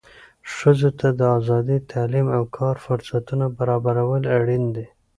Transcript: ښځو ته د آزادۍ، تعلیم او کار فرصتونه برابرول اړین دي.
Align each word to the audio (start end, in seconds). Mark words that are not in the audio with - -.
ښځو 0.53 0.89
ته 0.99 1.07
د 1.19 1.21
آزادۍ، 1.37 1.77
تعلیم 1.91 2.27
او 2.37 2.43
کار 2.57 2.75
فرصتونه 2.85 3.45
برابرول 3.57 4.23
اړین 4.37 4.63
دي. 4.75 4.85